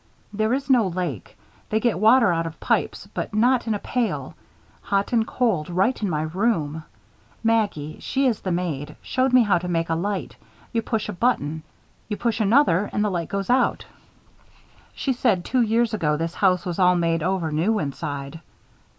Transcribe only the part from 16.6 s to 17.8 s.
was all made over new